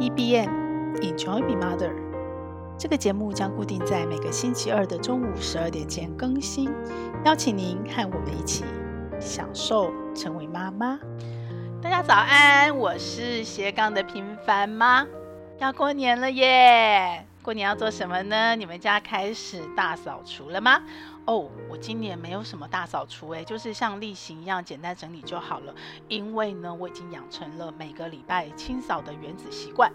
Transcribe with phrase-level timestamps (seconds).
[0.00, 1.94] EBM，Enjoy Being Mother，
[2.76, 6.70] 这个节目将固定在每个星期二的中午十二点前更新，
[7.24, 8.64] 邀请您和我们一起
[9.20, 10.98] 享受成为妈妈。
[11.80, 15.06] 大家早安，我是斜杠的平凡妈，
[15.58, 17.26] 要过年了耶！
[17.42, 18.54] 过年要做什么呢？
[18.54, 20.80] 你们家开始大扫除了吗？
[21.26, 25.74] 哦，我今年没有什么大扫除，诶，就是像例行一样简单整理就好了。
[26.06, 29.92] 因为呢，我已经养成了每个礼拜清扫的原子习惯。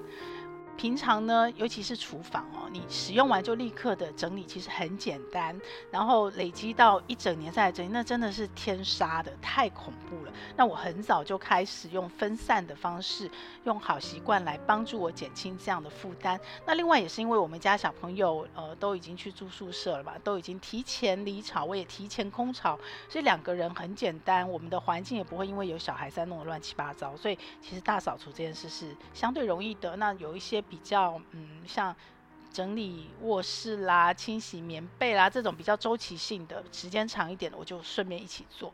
[0.77, 5.59] 平常呢，尤其是厨房哦，你使用完就立刻的整理，其实很简单。
[5.89, 10.31] 然后累积到一整年再来整理，那真的是天杀的，太恐怖了。
[10.55, 13.29] 那我很早就开始用分散的方式，
[13.63, 16.39] 用好习惯来帮助我减轻这样的负担。
[16.63, 22.77] 那另外也是因为我们家小朋友呃都已经去住宿舍了嘛，都已经提前离巢，我也提前空巢，
[23.09, 27.17] 所以两个人很简单，我们的环境也不会因为有小孩在弄得乱七八糟。
[27.17, 29.95] 所以其实大扫除这件事是相对容易的。
[29.95, 30.63] 那有一些。
[30.69, 31.95] 比较嗯，像
[32.51, 38.73] 整理卧室啦、清洗棉被啦这种比较周期性的、时间长一点的，我就顺便一起做。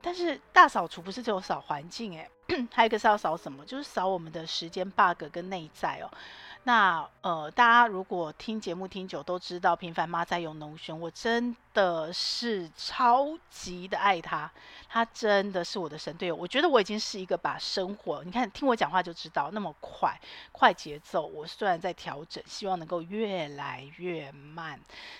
[0.00, 2.28] 但是大扫除不是只有扫环境诶，
[2.74, 3.64] 还有一个是要扫什么？
[3.64, 6.10] 就是扫我们的时间 bug 跟内在哦。
[6.64, 14.48] 那呃，大家如果听节目听久都知道，平凡妈在用农熊我真的是超级的爱它，
[14.88, 16.36] 它真的是我的神队友。
[16.36, 20.16] 我觉得我已经是一个把生活，你看听我讲话就知道那么快，
[20.52, 21.26] 快节奏。
[21.26, 24.78] 我虽然在调整，希望能够越来越慢，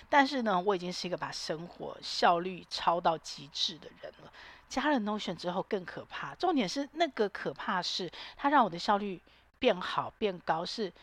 [0.09, 4.31] 但是呢，我已经是一个把生活效率超到极致的人了。
[4.69, 9.21] 加了 Notion 之后更可怕，重点是那个可怕是它让我的效率
[9.59, 10.93] 变好变高，是。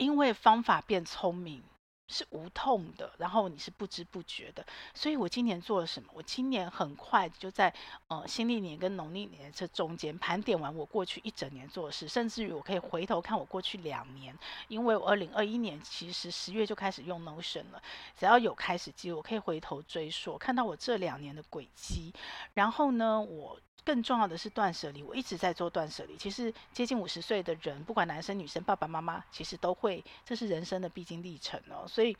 [0.00, 1.62] 因为方法变聪明
[2.08, 6.08] 是无痛的，然后你是不知不觉的，所以我今年做了什么？
[6.14, 7.72] 我今年很快就在
[8.08, 14.34] 呃新历年跟农历年这中间盘点完我过去一整年做的事，甚至于我可以回头看我过去两年，
[14.68, 17.82] 因为我二零二一年其实十月就开始用 Notion 了，
[18.18, 22.14] 只要有开始记录，我可以回头追溯，看到我这两年的轨迹，
[22.54, 23.60] 然后呢，我。
[23.84, 26.16] 更重要的是断舍离，我一直在做断舍离。
[26.16, 31.86] 其实接近五十岁的人，不管男生女生、爸爸妈妈，其实都会，这是人生的必经历程哦。
[31.88, 32.16] 所以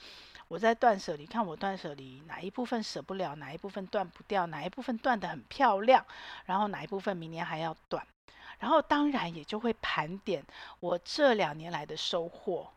[0.49, 6.04] 我在断舍离，看我断舍离哪一部分舍不了，哪一部分断不掉，哪一部分断得很漂亮，
[6.47, 8.06] 然后哪一部分明年还要断，
[8.59, 10.44] 然后当然也就会盘点
[10.81, 12.70] 我这两年来的收获。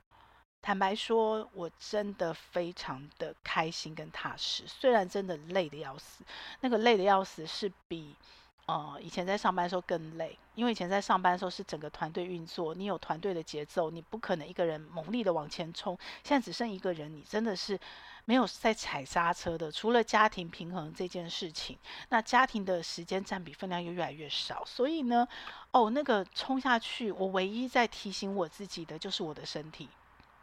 [0.61, 6.23] 坦白说，我真的非常的开心跟踏实，虽然真的累得要死，
[6.61, 8.16] 那个累得要死是比。
[8.66, 15.97] 呃，以前在上班的时候更累，因为以前在上班的时候是整个团队运作，你有团队的节奏，你不可能一个人猛力的往前冲。
[16.24, 17.78] 现在只剩一个人，你真的是
[18.23, 19.69] 没有在踩刹车的。
[19.69, 24.63] 除了家庭平衡这件事情，那家庭的时间占比分量又越来越少。
[24.66, 25.28] 所以呢，
[25.72, 29.90] 哦，那个冲下去，我唯一在提醒我自己的就是我的身体。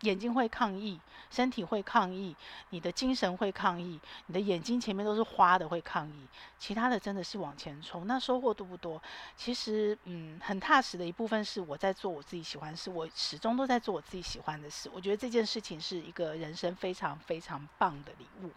[0.02, 0.98] 眼睛会抗议，
[1.30, 2.34] 身体会抗议，
[2.70, 6.26] 你的精神会抗议，你的眼睛前面都是花的会抗议，
[6.58, 8.06] 其他的真的是往前冲。
[8.06, 9.02] 那收获多不多？
[9.36, 14.90] 其实，嗯，很踏实的一部分是我在做我自己喜欢的事，我始终都在做我自己喜欢的事。
[14.94, 18.50] 我觉得这件事情是一个人生非常非常棒的礼物。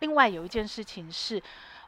[0.00, 1.40] 另外有一件事情是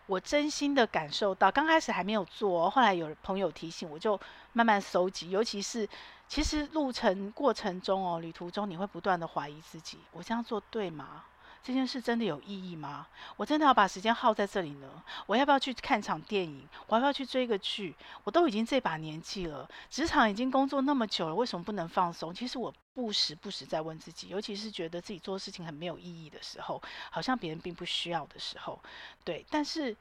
[0.06, 4.18] 我真心的感受到，刚开始还没有做，后来有朋友提醒，我就
[4.52, 5.88] 慢慢搜集，尤其是。
[6.28, 11.24] 其实路程过程中哦，旅途中你会不断的怀疑自己：我这样做对吗？
[11.60, 13.06] 这件事真的有意义吗？
[13.36, 15.02] 我真的要把时间耗在这里呢？
[15.26, 16.66] 我要不要去看场电影？
[16.86, 17.94] 我要不要去追个剧？
[18.24, 22.32] 我都已经这把年纪了，职场已经工作那么久了，为什么不能放松？
[22.32, 28.78] 其实我不时不时在问自己，尤其是觉得自己做事情很没有意义的时候，好像别人并不需要的时候，
[29.24, 29.96] 对，但是。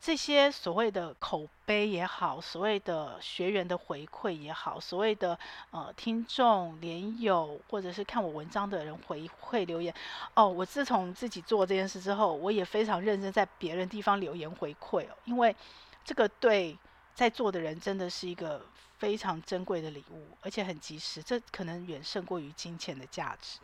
[0.00, 5.38] 这些所谓的口碑也好，所谓的学员的回馈也好，所谓的
[5.72, 9.94] 呃听众连友或者是看我文章的人回馈留言，
[10.32, 15.54] 哦，我自从自己做这件事之后，我也非常认真在别人地方留言回馈哦，因为
[16.02, 16.74] 这个对
[17.14, 18.64] 在座的人真的是一个
[18.96, 23.58] 非常珍贵的礼物，而且很及时，这可能远胜过于金钱的价值。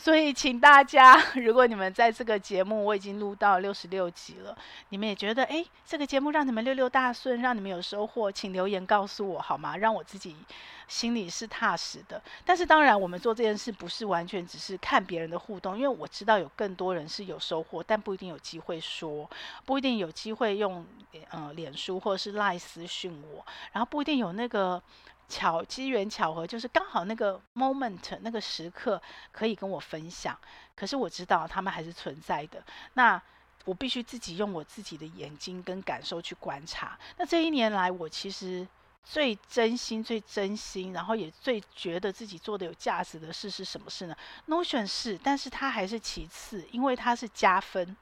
[0.00, 4.56] 所以，请大家， 如果你们在这个节目，我已经录到六十六集了，
[4.90, 9.76] 你们也觉得，诶，这个节目让你们六六大顺，让你们有收获，请留言告诉我好吗？
[9.76, 10.36] 让我自己
[10.86, 12.22] 心里是踏实的。
[12.44, 19.28] 但是，当然，我们做这件事不是完全只是看别人的互动，因为我知道有更多人是有收获，但不一定有机会说，
[19.66, 20.86] 不一定有机会用，
[21.30, 24.80] 呃，脸书或者是 LINE 私讯我，然后不一定有那个。
[25.28, 30.36] 巧机缘巧合，就是刚好那个 moment 那个时刻可以跟我分享。
[30.74, 32.62] 可是我知道他们还是存在的。
[32.94, 33.20] 那
[33.64, 36.98] 我必须自己用我自己的眼睛跟感受去观察。
[37.18, 38.66] 那这一年来，我其实
[39.04, 44.16] 最真心、最真心，然后也最觉得自己做的有价值的事是什么事呢
[44.46, 47.96] ？Notion 是，但是它还是其次，因为它是加分。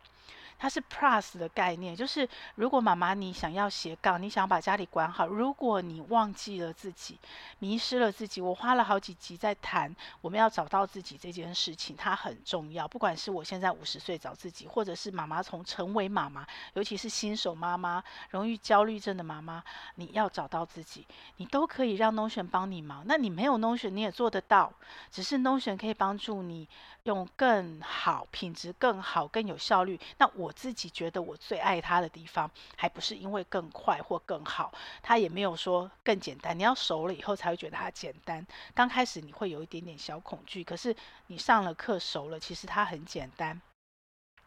[0.58, 7.18] 它是 plus 的概念，就是如果妈妈你想要斜杠，你想把家里管好，如果你忘记了自己，
[7.58, 12.88] 迷失了自己，我花了好几集在谈，我们要找到自己这件事情，它很重要。
[12.88, 19.62] 不管是我现在五十岁找自己，或者是妈妈从成为妈妈，尤其是新手妈妈、容易焦虑症的妈妈，
[19.96, 21.06] 你要找到自己，
[21.36, 23.04] 你都可以让 Notion 帮你忙。
[23.06, 24.72] 那你没有 Notion，你也做得到，
[25.10, 26.68] 只是 Notion 可以帮助你
[27.06, 29.98] 用更好、品质更好、更有效率。
[30.18, 30.52] 那我。
[30.56, 34.72] 自己觉得我最爱它的地方，还不是因为更快或更好，
[35.02, 36.58] 它也没有说更简单。
[36.58, 38.44] 你要熟了以后才会觉得它简单。
[38.74, 43.60] 刚开始你会有一点点小恐惧，可是你上了课熟了，其实它很简单。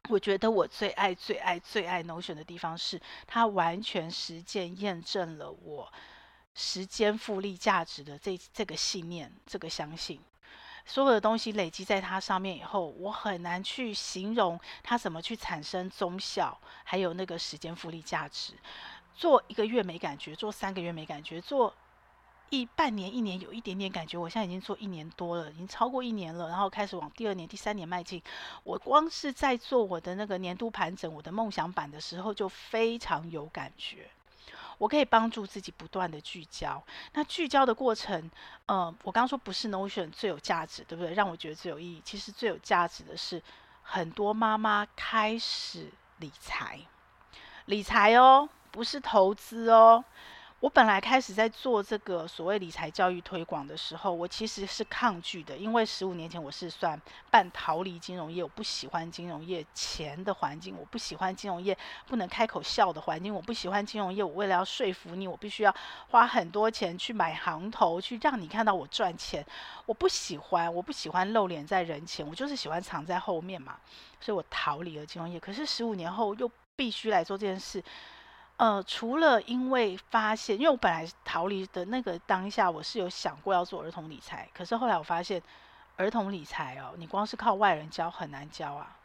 [0.09, 5.93] 我觉得我最爱、最爱、最爱 Notion 的地方是，它完全实践验证了我
[6.55, 10.19] 时间复利价值的这这个信念，这个相信。
[10.89, 18.53] 所有的东西累积在它上面以后，我很难去形容它怎么去产生综效，还有那个时间复利价值。
[19.13, 21.71] 做一个月没感觉，做三个月没感觉，做
[22.49, 24.17] 一半年、一年有一点点感觉。
[24.17, 28.19] 我现在已经做一年多了，已经超过一年了，然后开始往第二年、第三年迈进。
[28.63, 34.09] 我光是在做我的那个年度盘整，我的梦想版的时候，就非常有感觉。
[34.79, 36.81] 我可以帮助自己不断的聚焦，
[37.13, 38.31] 那聚焦的过程，
[38.65, 41.13] 呃，我刚刚说不是 Notion 最有价值，对不对？
[41.13, 42.01] 让我觉得最有意义。
[42.03, 43.39] 其实最有价值的是，
[43.83, 46.79] 很多妈妈开始理财，
[47.65, 50.03] 理财哦，不是投资哦。
[50.61, 57.01] 我本来开始在做这个所谓理财教育推广的时候，我其实是抗拒的，因为十五年前我是算
[57.31, 61.77] 半逃离金融业，我不喜欢金融业钱的环境，我不喜欢金融业
[62.07, 65.73] 不能开口笑的环境，我不喜欢金融业，我为了要说服你，我必须要
[66.09, 69.45] 花很多钱去买行头，去让你看到我赚钱，
[69.85, 73.77] 我不喜欢，我不喜欢露脸在人前，我就是喜欢藏在后面嘛，
[74.19, 75.39] 所以我逃离了金融业。
[75.39, 77.81] 可是十五年后又必须来做这件事。
[78.59, 85.41] 呃，除了因为发现，因为我本来逃离的那个当下，我是有想过要做儿童理财，可是后来我发现，
[85.95, 88.97] 儿童理财哦，你光是靠外人教很难教啊。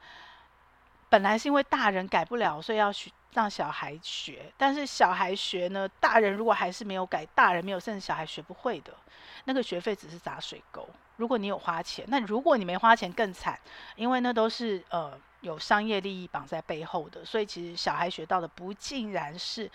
[1.08, 8.92] 本来是因为大人改不了，所以要学让小孩学，但是小孩学呢，大人如果还是没有改，大人没有，甚至小孩学不会的，
[9.44, 10.88] 那个学费只是砸水沟。
[11.14, 13.56] 如果你有花钱，那如果你没花钱更惨，
[13.94, 15.16] 因为那都是呃。
[15.44, 19.70] 有商业利益绑在背后的，所以其实小孩学到的不尽然是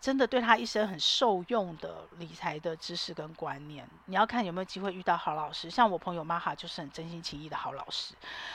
[0.00, 3.88] 真的对他一生很受用的理财的知识跟观念。
[4.04, 8.14] 你要看有没有机会遇到好老师，像我朋友玛哈就是很真心诚意的好老师。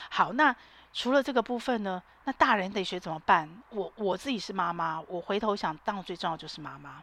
[0.09, 0.55] 好，那
[0.94, 3.49] 除了这个部分呢，那大人得学怎么办？
[3.71, 7.01] 我我自己是妈妈，我回头想，当最重要就是妈妈，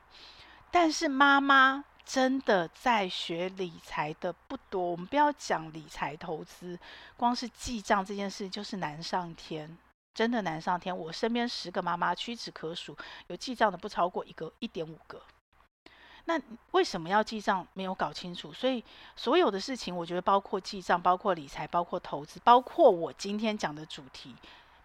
[0.70, 1.84] 但是妈妈。
[2.12, 6.76] 真的在学理财的不多，我们不要讲理财投资，
[7.16, 9.78] 光是记账这件事就是难上天，
[10.12, 10.96] 真的难上天。
[10.96, 12.98] 我身边十个妈妈屈指可数，
[13.28, 15.22] 有记账的不超过一个，一点五个。
[16.24, 16.36] 那
[16.72, 17.64] 为什么要记账？
[17.74, 18.52] 没有搞清楚。
[18.52, 18.82] 所以
[19.14, 24.34] 所有的事情，我觉得包括记账，包括理财，包括投资，包括我今天讲的主题。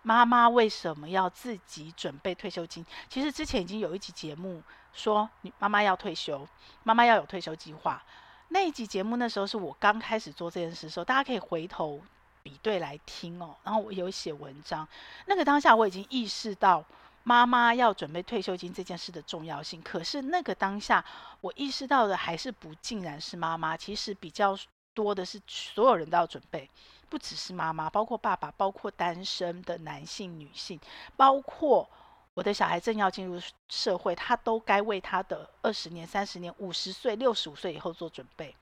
[0.04, 2.86] 妈妈为什么要自己准备退休金？
[3.10, 4.61] 其实之前已经有一集节目
[4.95, 6.47] 说，你妈妈要退休，
[6.83, 8.02] 妈妈要有退休计划。
[8.47, 12.02] 那一集节目那时候是我刚开始做这件事的时候，大家可以回头
[12.42, 13.56] 比对来听哦。
[13.64, 14.87] 然后我有写文章，
[15.25, 16.83] 那个当下我已经意识到
[17.23, 19.81] 妈妈要准备退休金这件事的重要性。
[19.81, 21.04] 可是那个当下
[21.42, 24.57] 我意识到的还是不尽然是妈妈，其实比较
[24.94, 26.69] 多的是所有人都要准备。
[27.09, 30.80] 不只是妈妈，包括爸爸，包括单身的男性、女性，
[31.16, 31.87] 包括
[32.35, 38.54] 我的小孩正要进入社会，他都该为他的二十年、三十年、五十岁、六十五岁以后做准备。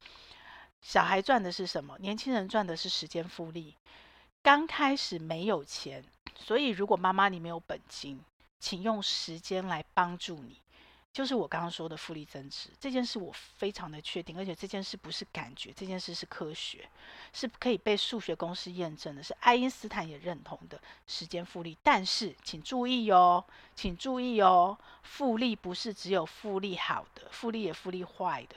[0.79, 1.97] 小孩赚的是什么？
[1.99, 3.75] 年轻人赚的是时间复利。
[4.43, 6.03] 刚开始没有钱，
[6.35, 8.23] 所以如果妈妈你没有本金，
[8.59, 10.62] 请用时间来帮助你。
[11.13, 16.89] 就是我刚刚说的复利增值这件事，我非常的确定，而且这件事不是感觉，这件事是科学，
[17.31, 21.77] 是可以被数学公式验证的，是爱因斯坦也认同的时间复利。
[21.83, 28.55] 但是请注意哦，请注意哦，复利不是只有复利好的，复利也复利坏的。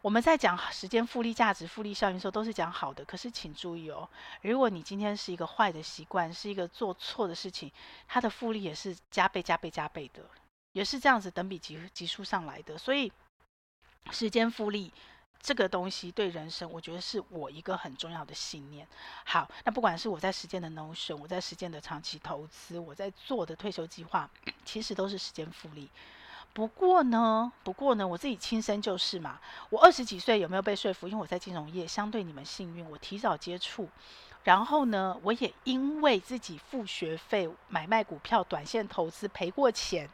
[0.00, 3.04] 我们在讲时间复利价值、复利效应的时候，都是讲好的。
[3.04, 4.08] 可是请注意哦，
[4.40, 7.70] 如果你今天是一个坏的习惯，是一个做错的事情，
[8.08, 10.22] 它的复利也是加倍、加倍、加倍的。
[10.74, 13.10] 也是这样子等比级级数上来的，所以
[14.10, 14.92] 时间复利
[15.40, 18.86] 这个东西对人生，我觉得是我一个很重要的信念。
[19.24, 24.28] 好，那不管是我在时间的 Notion，我在时间的长期投资，我在做的退休计划，
[24.64, 25.88] 其实都是时间复利。
[26.52, 29.40] 不过呢，不过呢，我自己亲身就是嘛。
[29.70, 31.06] 我二十几岁有没有被说服？
[31.06, 33.88] 因为我在金融业，相对你们幸运，我提早接触。
[34.44, 40.08] 然后呢，我也因为自己付学费、买卖股票、短线投资赔过钱，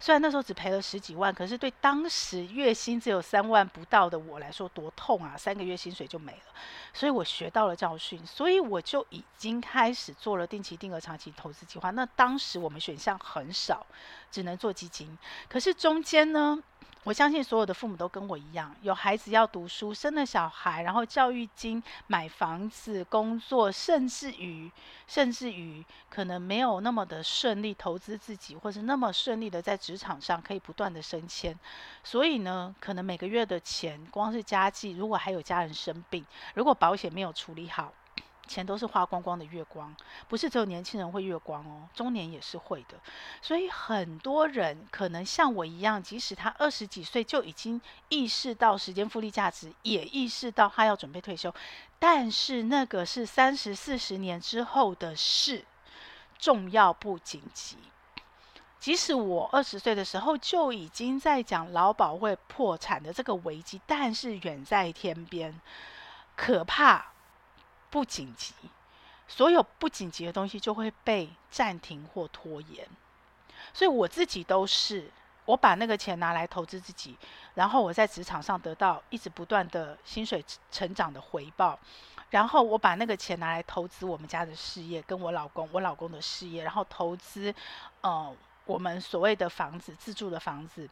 [0.00, 5.36] 虽然那时候只赔了十几万，可是对当时月薪只有三万不到的我来说多痛啊！
[5.38, 6.52] 三个月薪水就没了，
[6.92, 11.90] 所以我学到了教训，所以我就已经开始做了定期定额长期投资计划。
[11.90, 13.86] 那当时我们选项很少，
[14.32, 15.16] 只能做基金，
[15.48, 16.58] 可是中间呢，
[17.06, 24.68] 我相信所有的父母都跟我一样，有孩子要读书，生了小孩，然后教育金、买房子、工作，甚至于，
[25.06, 31.56] 甚至于可能没有那么的顺利投资自己，或是那么顺利的在职场上可以不断的升迁。
[32.02, 37.92] 所以呢，可能每个月的钱，光是家计，如果还有家人生病，如果保险没有处理好。
[38.46, 39.94] 钱都是花光光的月光，
[40.28, 42.98] 不是只有年轻人会月光哦，中年也是会的。
[43.42, 51.54] 所以很多人可能像我一样，即使他二十几岁就已经意识到时间复利价值，也意识到他要准备退休，
[51.98, 55.64] 但是那个是三十四十年之后的事，
[56.38, 57.76] 重要不紧急。
[58.78, 65.60] 即使我二十岁的时候就已经在讲劳保会破产的这个危机，但是远在天边，
[66.36, 67.06] 可怕。
[67.90, 68.54] 不紧急，
[69.28, 72.86] 所有不紧急的东西就会被暂停或拖延。
[73.72, 75.10] 所以我自己都是，
[75.44, 77.16] 我把那个钱拿来投资自己，
[77.54, 81.78] 然后我在职场上得到一直不断的薪水成长的回报，
[82.30, 87.54] 然后我把那个钱拿来投资我们家的事业，跟我老公，我老公的事业，然后投资，
[88.00, 90.88] 呃，我们所谓的房子，自住的房子。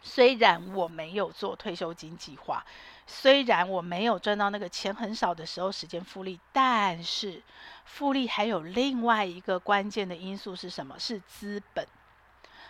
[0.00, 2.64] 虽然我没有做退休金计划，
[3.06, 7.42] 虽然我没有赚到那个钱很少的时候时间复利，但是
[7.84, 10.98] 复利还有另外一个关键的因素是什么？
[10.98, 11.86] 是资本，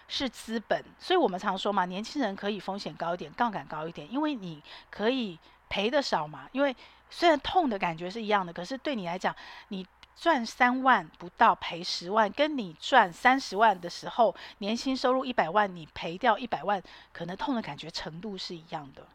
[0.08, 0.84] 是资本。
[0.98, 5.38] 所以我们常说嘛，年轻人可以风险高一点，杠杆高一点，因为你可以
[5.68, 6.48] 赔得少嘛。
[6.52, 6.74] 因为
[7.08, 9.34] 虽然痛的感觉是一样的，可是对你来讲，
[9.68, 9.86] 你。
[10.16, 16.80] 赚三万不到赔十万，跟你赚三十万的时候，年薪收入一百万，你赔掉一百万，
[17.12, 19.06] 可能痛的感觉程度是一样的。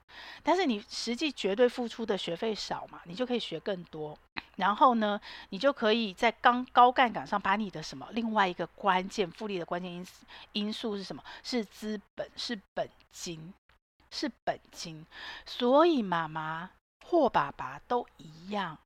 [0.44, 4.18] 但是你实际绝对付出的学费少嘛，你就可以学更多。
[4.58, 10.08] 然后呢，你就可以在刚高杠杆上把你的什么另外一个关键复利的关键因
[10.54, 11.24] 因素是什么？
[11.44, 13.54] 是资本，是本金，
[14.10, 15.06] 是本金。
[15.46, 16.72] 所以妈妈
[17.06, 18.80] 或爸爸都一样。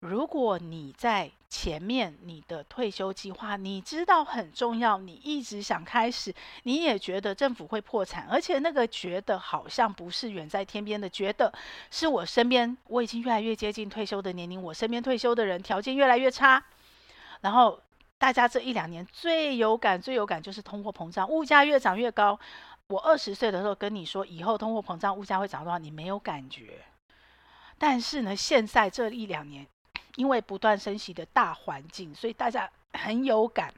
[0.00, 6.34] 如果你在前面你的退休计划，你知道很重要，你一直想开始，
[6.64, 11.54] 你也觉得政府会破产，而且那个觉得好像不是远在天边的，觉得
[11.92, 16.60] 是我身边，我已经越来越接近退休的年龄，我身边退休的人条件越来越差，
[17.42, 17.80] 然后
[18.18, 22.36] 大家这一两年最有感、最有感就是通货膨胀，物价越涨越高。
[22.88, 26.84] 我二十岁的时候跟你说，以后通货膨胀，物价会涨多少，你没有感觉，
[27.78, 29.64] 但是呢，现在这一两年。
[30.16, 33.72] 因为不断升息的大环境，所以大家很有感。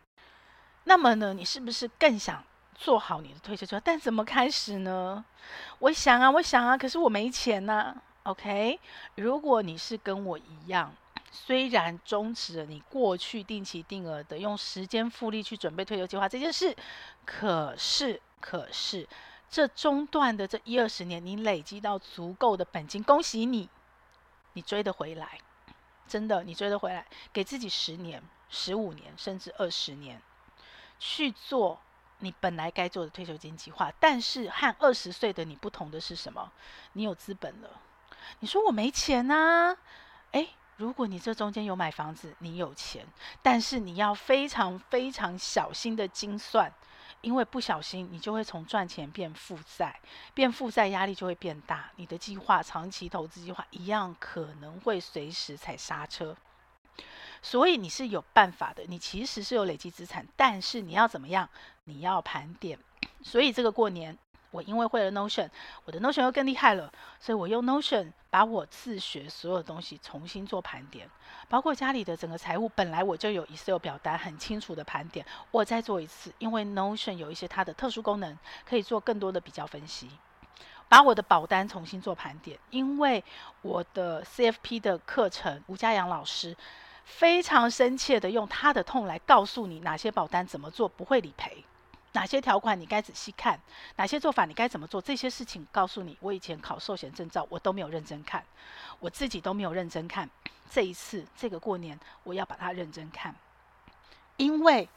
[0.85, 3.81] 那么呢，你是不是更想做好你的退休计划？
[3.85, 5.25] 但怎么开始呢？
[5.79, 8.79] 我想啊，我想啊，可是我没钱呐、OK，
[9.15, 10.95] 如果你是跟我一样，
[11.33, 16.77] 虽然终止了你过去定期定额的用时间复利去准备退休计划这件事，
[17.25, 19.09] 可是，可是
[19.51, 23.69] 这中断的这一二十年，你累积到足够的本金，恭喜你，
[24.53, 25.39] 你追得回来。
[26.09, 27.05] 真的，你追得回来？
[27.33, 30.21] 给自己十年、十五年，甚至二十年，
[30.99, 31.81] 去做
[32.19, 33.93] 你本来该做的退休金计划。
[33.99, 36.53] 但是和二十岁的你不同的是什么？
[36.93, 37.71] 你有资本了。
[38.41, 39.77] 你说我没钱啊？
[40.33, 43.07] 诶，如果你这中间有买房子，你有钱，
[43.43, 46.73] 但是你要非常非常小心的精算。
[47.27, 49.99] 因为不小心，你就会从赚钱变负债，
[50.33, 56.37] 变负债压力就会变大，你的计划、长期投资计划一样可能会随时踩刹车。
[57.43, 61.49] 所以你是有办法的，你其实是有累积资产，但是你要怎么样？
[61.83, 62.79] 你要盘点。
[63.25, 64.17] 所以这个过年。
[64.51, 65.49] 我因为会了 Notion，
[65.85, 71.09] 我的 Notion 又更厉害了，所以我用 Notion 把我自学所有东西重新做盘点，
[71.49, 78.39] 包括家里的整个财务，本来我就有 Excel 表单很清楚的盘点，我再做一次，因为 Notion 有一些它的特殊功能，
[78.69, 80.11] 可以做更多的比较分析，
[80.89, 83.23] 把我的保单重新做盘点，因为
[83.63, 86.57] 我的 CFP 的课程，吴家阳老师
[87.05, 91.65] 非常深切的用他的痛来告诉你哪些保单怎么做不会理赔。
[92.17, 93.61] 哪些条款你该仔细看，
[93.97, 98.43] 哪些做法你该怎么做，这些事情告诉你，我以前考寿险证照我都没有认真看，
[99.01, 100.31] 我自己都没有认真看。
[100.71, 103.35] 这一次这个过年我要把它认真看，
[104.39, 104.89] 因为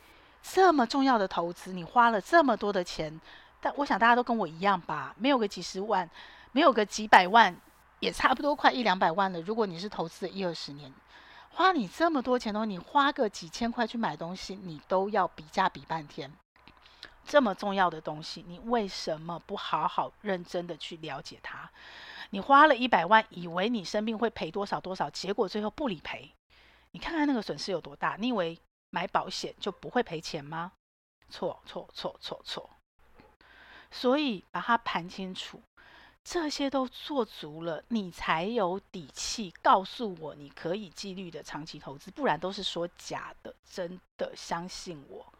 [0.42, 3.20] 这么重要的投资，你花了这么多的钱，
[3.60, 6.10] 但我想大家都跟我一样吧，没有个几十万，
[6.54, 7.54] 没有个几百万，
[8.00, 9.42] 也差不多快一两百万了。
[9.42, 10.94] 如果你是投资了一二十年，
[11.50, 16.32] 花你这么多钱的话，你花个几千块去买东西，你都要比价比半天。
[17.30, 21.70] 这么重要的东西，你为什么不好好认真的去了解它？
[22.32, 26.32] 你花了一百万，以为你生病会赔多少多少，结果最后不理赔。
[26.90, 28.16] 你看看那个损失有多大？
[28.20, 28.58] 你以为
[28.90, 30.72] 买保险就不会赔钱吗？
[31.30, 32.68] 错错错错错！
[33.92, 35.62] 所以把它盘清楚，
[36.24, 43.54] 这些都做足了，你才有底气告诉我你可以纪律的长期投资，不然都是说假的。
[43.70, 45.32] 真的相信我。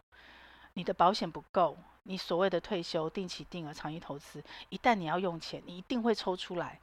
[0.74, 6.80] 你的保险不够，你所谓的退休、定期定额、长期投资，一旦你要用钱，你一定会抽出来，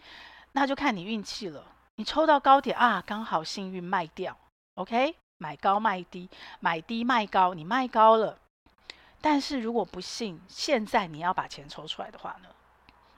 [0.51, 1.65] 那就看你运气了。
[1.95, 4.37] 你抽到高点啊，刚好幸运卖掉
[4.75, 5.15] ，OK？
[5.39, 6.29] 买高卖低，
[6.59, 8.39] 买低卖高，你卖高了。
[9.19, 12.49] 但是如果不幸现在你要把钱抽出来的话呢？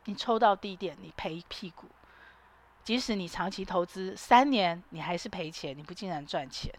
[0.05, 1.87] 你抽到低点，你赔屁股。
[2.83, 6.73] 即使你长期投资三年，你还是赔钱，你不竟然赚钱。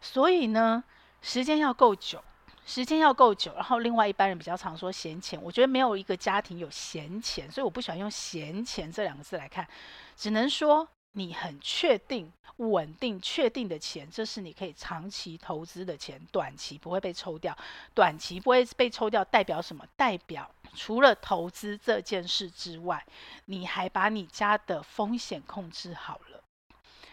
[0.00, 0.82] 所以呢，
[1.22, 2.22] 时间要够久。
[2.66, 9.68] 时间要够久，然后另外一般人比较常说闲钱，我觉得没有一个家庭有闲钱，所以我不喜欢用闲钱这两个字来看，
[10.16, 17.56] 只能说你很确定、稳定、确定的钱，这是你可以长期投资的钱，短期不会被抽掉。
[17.92, 19.86] 短期不会被抽掉，代表什么？
[19.94, 23.04] 代表除了投资这件事之外，
[23.44, 26.33] 你还把你家的风险控制好了。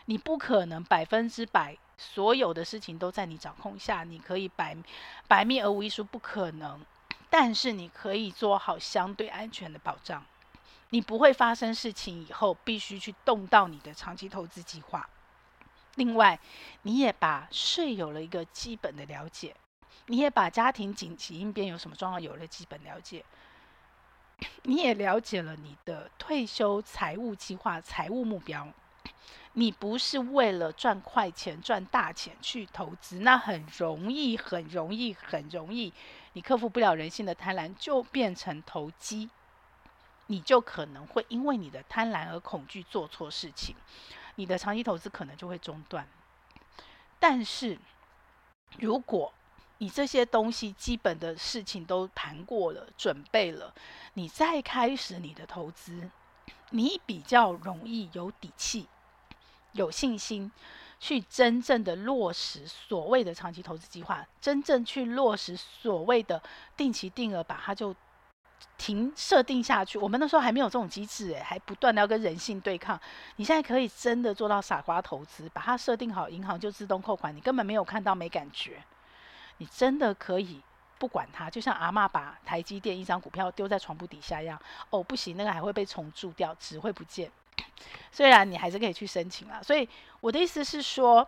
[0.05, 1.77] 你不可能百分之百。
[1.97, 4.75] 所有的事情都在你掌控下，你可以百
[5.27, 6.83] 百密而无一疏，不可能。
[7.29, 10.25] 但是你可以做好相对安全的保障，
[10.89, 15.07] 你不会发生事情以后必须去动到你的长期投资计划。
[15.93, 16.39] 另外，
[16.81, 19.55] 你也把税有了一个基本的了解，
[20.07, 23.23] 你也把家庭紧急应变有什么状况有了基本了解，
[24.63, 28.67] 你也了解了你的退休财务计划、财务目标。
[29.53, 35.93] 你不是为了赚快钱、赚大钱去投资，那很容易、很容易、很容易，
[36.33, 39.29] 你克服不了人性的贪婪，就变成投机，
[40.27, 43.75] 你就可能会因为你的贪婪而恐惧做错事情，
[44.35, 46.07] 你的长期投资可能就会中断。
[47.19, 47.77] 但是，
[48.79, 49.33] 如果
[49.79, 53.73] 你这些东西基本的事情都谈过了、准备了，
[54.13, 56.09] 你再开始你的投资，
[56.69, 58.87] 你比较容易有底气。
[59.73, 60.51] 有信心
[60.99, 66.41] 去真正的落实所谓的长期投资计划，真正去落实所谓的
[66.77, 67.95] 定期定额，把它就
[68.77, 69.97] 停设定下去。
[69.97, 72.99] 我们那时候还没有这种机制，诶，还不断的要跟人性对抗。
[73.37, 78.83] 你现在可以真的做到傻瓜投资，把它设定好，银行就自动扣款，你根本没有看到，没感觉。
[79.57, 80.61] 你真的可以
[80.99, 84.59] 不管它，就像阿嬷把台积电一张股票丢在床铺底下一样。
[84.91, 87.31] 哦，不行，那个还会被虫蛀掉，纸会不见。
[88.11, 89.87] 虽然你还是可以去申请啦，所以
[90.19, 91.27] 我的意思是说，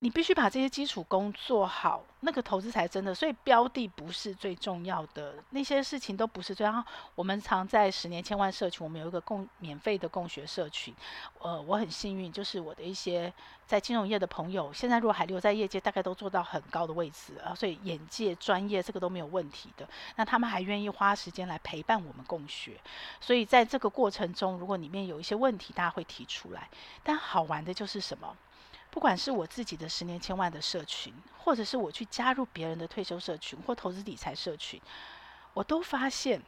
[0.00, 3.14] 你必须把这些基础工做好，那个投资才真的。
[3.14, 6.84] 所以标的不是最重要的，那些事情都不是最重要。
[7.14, 10.94] 我们常在十年千万社群，我们有一个共免费的共学社群。
[11.40, 13.32] 呃，我很幸运，就是我的一些
[13.66, 19.88] 在金融业的朋友，现在如果还留在业界，大概都做到很高的位置啊，所以眼界专业这个都没有问题的。
[20.16, 22.78] 那他们还愿意花时间来陪伴我们共学，
[23.18, 26.68] 所以在这个过程中，如果里面有一些问题，大家会提出来。
[27.02, 28.36] 但好玩的就是什么？
[28.96, 34.80] 不管是我自己的十年千万的社群，或者是我去加入别人的退休社群或投资理财社群，
[35.52, 36.40] 我都发现，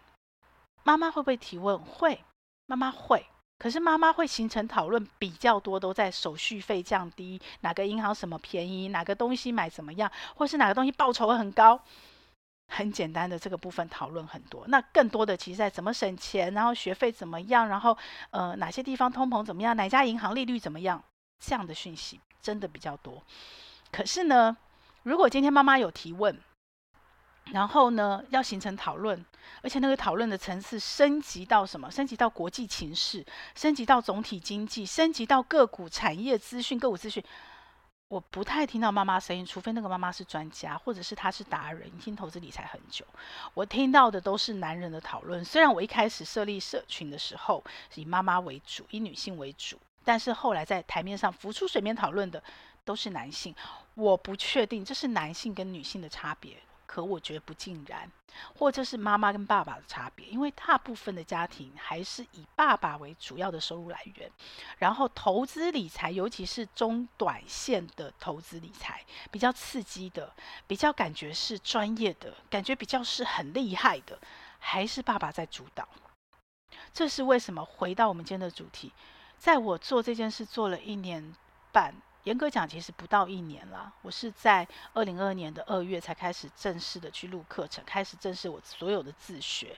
[0.83, 1.79] 妈妈会不会提问？
[1.79, 2.25] 会，
[2.65, 3.27] 妈妈会。
[3.59, 11.79] 可是妈妈会形成讨论比较多，都在手续费降低，哪个银行什么便宜，哪个东西买怎么样，或是哪个东西报酬很高。
[12.69, 17.97] 很简单的这个部分讨论很多，那更多的其实在怎么省钱，然后学费怎么样，然后
[18.31, 21.03] 呃哪些地方通膨怎么样，哪家银行利率怎么样，
[21.39, 22.21] 这样的讯息。
[22.41, 23.23] 真的比较多，
[23.91, 24.57] 可是呢，
[25.03, 26.41] 如果今天妈妈有提问，
[27.47, 29.23] 然后呢要形成讨论，
[29.61, 31.91] 而且那个讨论的层次升级到什么？
[31.91, 37.23] 升级到国际情势，升级到总体经济，升级到个股产业资讯、个股资讯，
[38.07, 43.05] 我不太听到妈妈声音，除非那个妈妈是专家，或者是她是达人，已经投资理财很久。
[43.53, 45.45] 我听到的都是男人的讨论。
[45.45, 49.79] 虽然我一开始设立社群的时候是以妈妈为主，以女性为主。
[50.09, 52.43] 但是后来在台面上浮出水面讨论的
[52.83, 53.55] 都是男性，
[53.93, 58.11] 我不确定这是男性跟女性的差别，可我觉得不尽然，
[58.55, 64.31] 或者是妈妈跟爸爸的差别，因为大部分的家庭还是以爸爸为主要的收入来源，
[64.79, 70.33] 然后投资理财，尤其是中短线的投资理财，比较刺激的，
[70.67, 74.19] 比较感觉是专业的，感觉比较是很厉害的，
[74.59, 75.87] 还是爸爸在主导。
[76.95, 77.63] 这是为什么？
[77.63, 78.91] 回到我们今天的主题，
[79.39, 81.35] 在我做这件事做了一年
[81.73, 81.95] 半。
[82.25, 83.91] 严格讲，其实不到一年了。
[84.03, 89.75] 我是在二零二二年的二月才开始正式的去录课程，开始正式我所有的自学。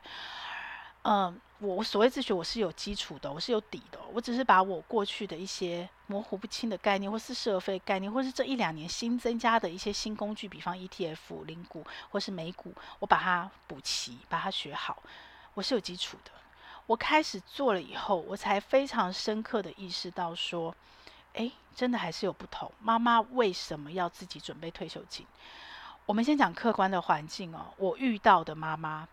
[1.02, 4.00] 嗯，我所谓自学，我是有基础的，我是有底的。
[4.12, 15.00] 我只是把我过去的一些模糊不清的概念，或是社费概念，或是这一两年新增加的一些新工具，比方 ETF、零股或是美股，我把它补齐，把它学好。
[15.54, 16.32] 我是有基础的。
[16.90, 20.74] 我开始做了以后，我才非常深刻的意识到说。
[21.34, 22.72] 诶，真的还是有不同。
[22.80, 25.24] 妈妈为什么要自己准备退休金？
[26.04, 27.66] 我们先讲客观的环境哦。
[27.76, 29.06] 我遇到的妈妈，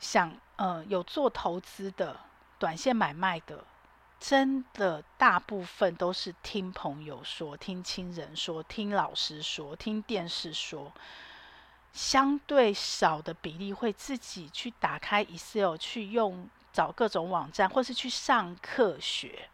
[0.00, 2.18] 想呃有做投资的、
[2.58, 3.62] 短线买卖的，
[4.18, 10.90] 真的大部分都是听朋友说、听亲人说、听老师说、听电视说，
[11.92, 19.48] 相对少的比例会自己去打开 Excel 去用，找各种网站，或是去上课学。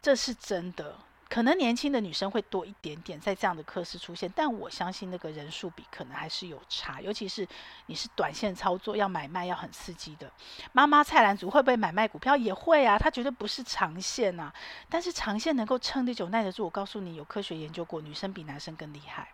[0.00, 0.96] 这是真的，
[1.28, 7.48] 可能年轻的女生会多一点点在这样的课室出现，但我相信那个人数比可能还是有差，尤其是
[7.86, 10.30] 你是短线操作要买卖要很刺激的。
[10.72, 12.36] 妈妈菜篮族会不会买卖股票？
[12.36, 14.52] 也会啊，她绝对不是长线啊，
[14.88, 16.64] 但是长线能够撑得久耐得住。
[16.64, 19.28] 我告诉你，有科学研究过，女生比男生更厉害。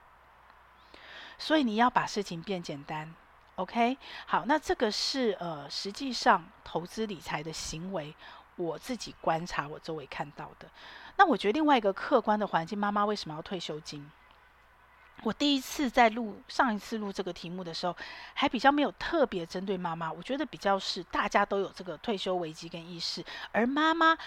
[1.37, 3.15] 所以你要把事情变简单
[3.61, 3.97] ，OK？
[4.27, 8.15] 好，那这个是呃，实际上投资理财的行为。
[8.57, 10.69] 我自己观察我周围看到的，
[11.17, 14.11] 那我觉得另外一个客观的环境，妈妈为什么要退休金？
[15.23, 17.97] 我第一次在录上一次录这个题目的时候，
[18.35, 24.19] 还比较没有特别针对妈妈，我觉得比较是大家都有这个退休危机跟意识，而妈妈、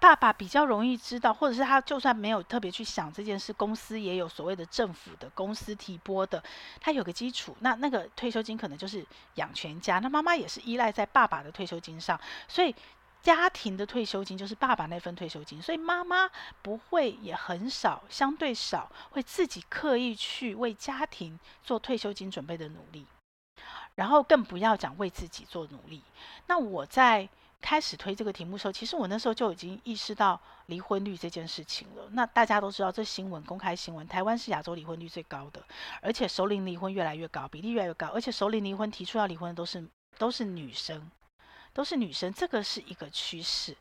[0.00, 6.42] 爸爸比较容易知道，或者是他就算没有特别去想这件事，公司也有所谓的政府的公司提拨的，
[6.80, 12.74] 他有个基础，那那个退休金可能就是养全家，那妈妈也是依赖在爸爸的退休金上，所以。
[13.22, 16.30] 家庭的退休金就是爸爸那份退休金，所以妈妈
[16.62, 23.04] 不会也很少，相对少会自己刻意去为家庭做退休金准备的努力，
[23.94, 26.02] 然后更不要讲为自己做努力。
[26.46, 27.28] 那我在
[27.60, 32.08] 开始推这个题目的时候，其实我那时候就已经意识到离婚率这件事情了。
[32.12, 35.62] 那大家都知道，这新闻公开新闻，台湾是亚洲离婚率最高的，
[36.00, 39.86] 而且熟龄离婚越来越高，比例越来越高，而且熟龄离婚提出要离婚的都是
[40.18, 41.10] 都是女生。
[41.72, 43.76] 都是女生，这个是一个趋势。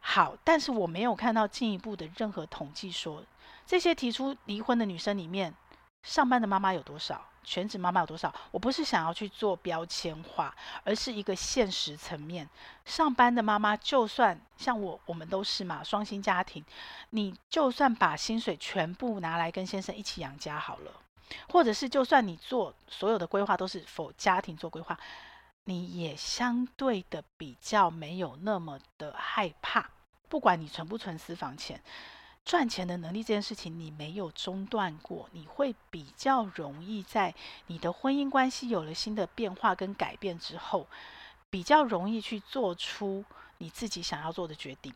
[0.00, 3.22] 好，但是我没有看到进一步的任何统计说，
[3.66, 5.54] 这些提出离婚的女生里面，
[6.04, 8.32] 上班的妈妈有多少，全职妈妈有多少？
[8.50, 12.48] 我不是想要去做标签化，而是一个现实层面。
[12.84, 16.64] 上班的妈妈，就算像我，我们都是嘛，双薪家庭，
[17.10, 20.92] 你就算把薪水全部拿来跟先生一起养家好了，
[21.48, 24.98] 或者是就算你做所有的规划都是否家庭做规划。
[25.64, 29.90] 你也相对的比较没有那么的害怕，
[30.26, 31.78] 不管你存不存私房钱，
[32.48, 37.34] 赚钱的能力这件事情你没有中断过，你会比较容易在
[37.66, 40.86] 你的婚姻关系有了新的变化跟改变之后，
[41.50, 43.22] 比较容易去做出
[43.58, 44.94] 你自己想要做的决定。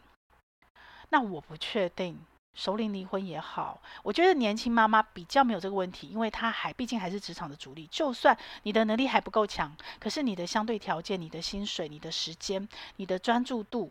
[1.10, 2.18] 那我不确定。
[2.54, 7.86] 首领离婚也好，我觉得年轻妈妈比较没有这个问题，因为她还毕竟还是职场的主力。
[7.90, 13.90] 就算你的能力还不够强，可是你的相对条件、你的薪水、你的时间、你的专注度，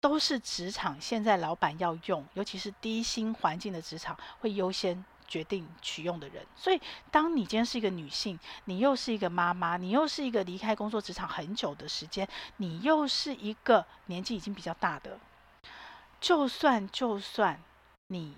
[0.00, 6.46] 都是职场现在老板要用，尤其是低薪环境的职场会优先决定取用的人。
[6.56, 15.18] 所以，当你今天是一个女性，你又是一个妈妈，你又是一个离开工作职场很久的时间，你又是一个年纪已经比较大的，
[16.20, 17.60] 就算就算。
[18.12, 18.34] 你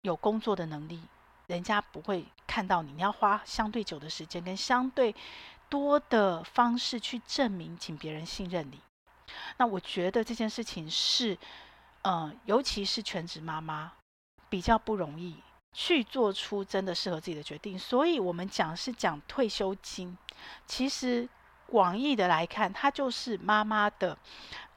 [0.00, 1.00] 有工作的能力，
[1.46, 2.92] 人家不会看到你。
[2.94, 5.14] 你要花相对久的时间跟相对
[5.68, 8.80] 多的方式去证明，请别人信任你。
[9.56, 11.36] 那我觉得这件事情是，
[12.02, 13.92] 呃，尤其是全职妈妈
[14.48, 15.36] 比较不容易
[15.72, 17.78] 去做出真的适合自己的决定。
[17.78, 20.16] 所以我们讲是讲退休金，
[20.66, 21.28] 其实。
[21.70, 24.16] 广义的来看，它就是妈妈的，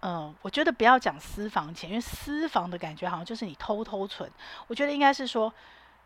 [0.01, 4.29] 嗯、呃，我觉得不要讲私房钱，因为私房的感觉好像就是你偷偷存。
[4.67, 5.53] 我觉得应该是说，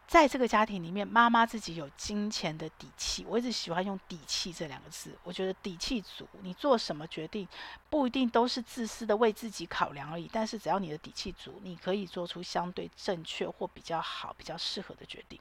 [0.07, 3.25] 在这个家庭里面，妈妈自己有金钱的底气。
[3.27, 7.47] 我一直喜欢用“底气”这两个字，我觉得底气足，你做什么决定
[7.89, 10.29] 不一定都是自私的为自己考量而已。
[10.31, 15.39] 但是只要你的底气足，你可以做出相对正确或比较好、比较适合的决定。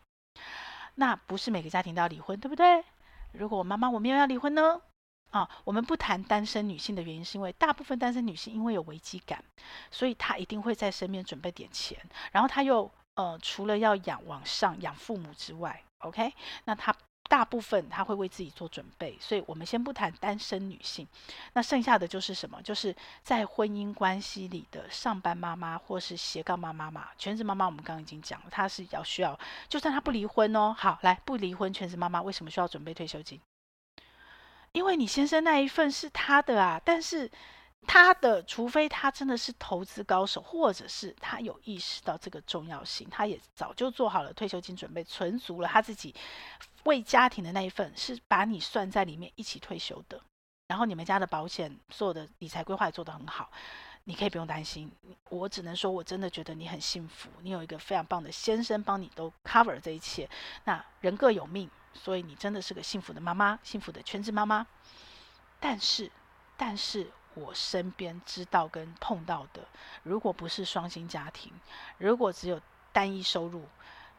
[0.95, 2.83] 那不是每个家庭都要离婚，对不对？
[3.33, 4.81] 如果我妈妈我没有要离婚呢？
[5.31, 9.45] 啊，我们不谈单身女性的原因，是因为大部分单身女性因为有危机感，
[9.91, 11.99] 所以她一定会在身边准备点钱，
[12.31, 16.33] 然后她又呃除了要养往上养父母之外，OK，
[16.65, 16.95] 那她。
[17.27, 21.09] 大部分他会为自己做准备，所以我们先不谈单身女性，
[21.55, 22.61] 那剩下的就是什么？
[22.61, 27.09] 就是在婚姻关系里的上班妈妈或是斜杠妈妈嘛。
[27.17, 29.37] 全职妈妈我们刚刚已经讲了，她是要需要，
[29.71, 33.41] 就算她不离婚哦，好，来不离婚，全职妈妈为什么需要准备退休金？
[34.73, 37.29] 因为你先生那一份是他的啊，但是
[37.87, 46.15] 他的，除非他真的是投资高手，或者是他有意识到这个重要性，他也早就做好了退休金准备，存足了他自己。
[46.85, 50.21] 为家庭的那一份是把你算在里面一起退休的，
[50.67, 53.51] 然后你们家的保险做的理财规划也做得很好，
[54.05, 54.93] 你可以不用担心。
[55.31, 60.29] 我只能说，我真的觉得你很幸福，你有一个非常棒的先生帮你都 cover 这一切。
[60.65, 64.67] 那人各有命，所以你真的是个幸福的妈妈，幸福的全职妈妈。
[65.59, 66.13] 但是，
[66.59, 69.61] 但是我身边知道跟碰到的，
[70.03, 71.53] 如果不是双薪家庭，
[71.99, 72.61] 如果只有
[72.93, 73.65] 单一收入。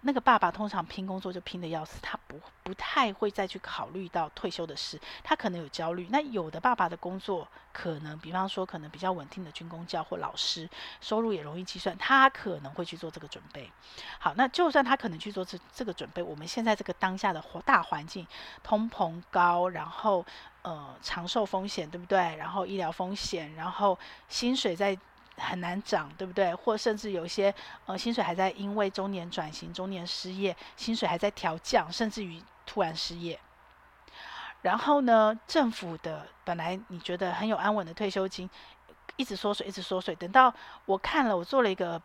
[0.08, 6.08] 那个爸爸通常拼工作就拼得要死，他不不太会再去考虑到退休的事，他可能有焦虑。
[6.12, 10.70] 那有的爸爸的工作可能，比方说可能比较稳定的军工教或老师，
[11.02, 13.72] 收入也容易计算，他可能会去做这个准备。
[14.20, 18.28] 好，那就算他可能去做这这个准备，我们现在这个当下的大环境，
[18.62, 20.24] 通膨高，然后
[20.62, 22.36] 呃长寿风险对不对？
[22.36, 23.98] 然后医疗风险，然后
[24.30, 24.96] 薪水在。
[25.38, 26.54] 很难涨，对不对？
[26.56, 27.54] 或甚至有些
[27.86, 33.40] 呃，薪水还在因为中年转型、中年失业，薪水还在调降，甚至于突然失业。
[34.62, 38.50] 然后呢，政府的本来你觉得很有安稳的退休金，
[39.16, 40.16] 一直缩水，一直缩水。
[40.16, 40.54] 等到
[40.86, 42.02] 我看了，我做了一个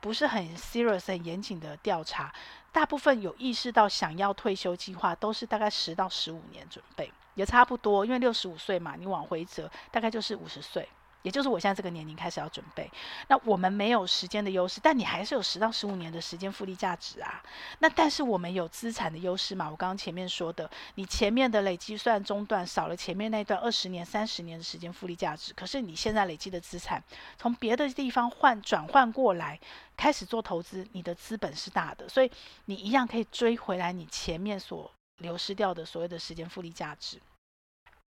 [0.00, 2.32] 不是很 serious、很严谨的调查，
[2.72, 10.88] 大部分有意识到想要退休计划，都是大概十到十五年准备，也差不多，因为六十五岁嘛，你往回折，大概就是五十岁。
[11.22, 12.90] 也就是我现在这个年龄开始要准备，
[13.28, 17.42] 那我们没有时间的优势，但你还是有十到十五年的时间复利价值啊。
[17.78, 19.70] 那但是我们有资产的优势嘛？
[19.70, 27.02] 我刚刚前面说的，你前面的累积算中断少了前面那段二十年、三十年的时间复利价值，可是你现在累积的资产
[27.38, 29.58] 从别的地方换转换过来，
[29.96, 32.30] 开始做投资，你的资本是大的，所以
[32.64, 37.20] 你一样可以追回来你前面所流失掉的所谓的时间复利价值。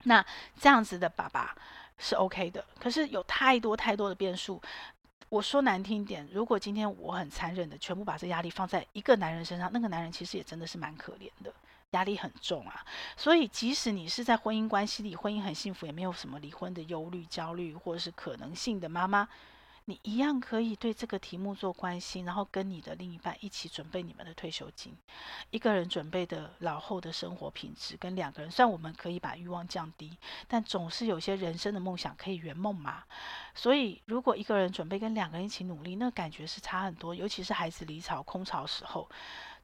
[0.05, 0.25] 那
[0.61, 1.57] 这样子的爸爸。
[2.01, 4.61] 是 OK 的，可是有太多太多的变数。
[5.29, 11.53] 我说难听一点，如果今天我很残忍的全部把这压力放在一个男人身上，那个男人其实也真的是蛮可怜的，
[11.91, 12.85] 压力很重啊。
[13.17, 19.29] 所以即使你是在婚姻关系里，婚姻很幸福，也没有什么离婚的忧虑、焦虑或者是可能性的妈妈。
[19.91, 24.97] 你一样可以对这个题目做关心，然后跟你的另一半一起准备你们的退休金。
[25.51, 33.03] 一个人准备的老后的生活品质，跟两个人，虽然我们可以把欲望降低，但总是有些人生的梦想可以圆梦嘛。
[33.53, 37.13] 所以，如果一个人准备跟两个人一起努力，那感觉是差很多。
[37.13, 39.11] 尤其是孩子离巢空巢时候，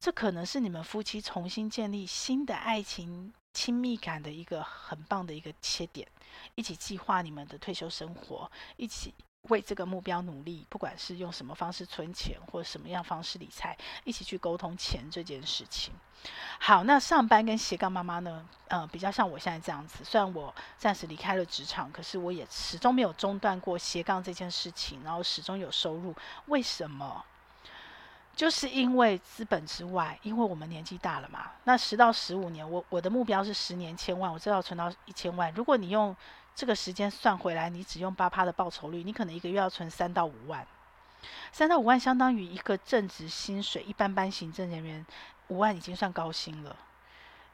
[0.00, 6.08] 这可能是你们夫妻重新建立新的爱情亲密感的一个很棒的一个切点。
[6.56, 9.14] 一起计划你们的退休生活，一起。
[9.48, 15.92] 为这个目标努力，不管是用什么方式存钱，或什么样方式理财，一起去沟通钱这件事情。
[16.58, 18.48] 好，那上班跟斜杠妈妈呢？
[18.68, 20.02] 呃，比较像我现在这样子。
[20.02, 26.14] 虽然我暂时离开了职场，可是我也始终没有中断过斜杠这件事情，然后始终有收入。
[26.46, 27.24] 为什么？
[28.34, 31.52] 就是因为资本之外，因为我们年纪大了嘛。
[31.64, 35.50] 那十到十五年，我我的目标是十年千万，我知道存到一千万。
[35.54, 36.14] 如果你用
[36.56, 40.66] 这个时间算回来，你只用八趴的报酬率，你可能一个月要存三到五万，
[41.52, 45.04] 三到五万相当于一个正职薪水，一般般行政人员
[45.48, 46.74] 五万已经算高薪了。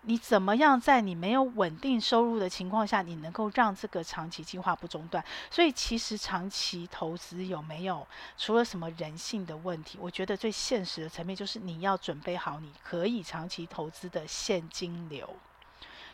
[0.02, 5.24] 你怎么样在你没有稳定收入的情况下，你能够让这个长期计划不中断？
[5.50, 9.98] 所以其实长期投资有没有除了什么人性的问题？
[10.00, 15.28] 我觉得最现实的层面就是你要准备好你可以长期投资的现金流。